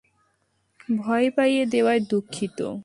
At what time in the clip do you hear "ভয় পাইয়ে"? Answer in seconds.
0.97-1.63